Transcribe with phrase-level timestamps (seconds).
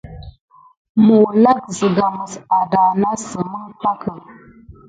[1.05, 4.13] Mulak zǝga mǝs ahdahnasǝm ǝn pakǝ.